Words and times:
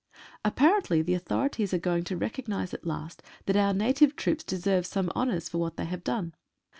Apparently 0.43 1.03
the 1.03 1.13
authorities 1.13 1.75
are 1.75 1.77
going 1.77 2.03
to 2.05 2.17
recognise 2.17 2.73
at 2.73 2.87
last 2.87 3.21
that 3.45 3.55
our 3.55 3.71
native 3.71 4.15
troops 4.15 4.43
deserve 4.43 4.87
some 4.87 5.11
honours 5.15 5.47
for 5.47 5.59
what 5.59 5.77
they 5.77 5.85
have 5.85 6.03
done. 6.03 6.33